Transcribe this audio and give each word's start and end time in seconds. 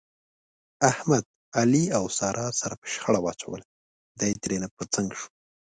احمد، 0.91 1.25
علي 1.59 1.83
او 1.97 2.03
ساره 2.17 2.45
سره 2.61 2.73
په 2.81 2.85
شخړه 2.93 3.19
واچول، 3.23 3.61
دی 4.19 4.31
ترېنه 4.41 4.67
په 4.77 4.83
څنګ 4.93 5.07
شو. 5.19 5.27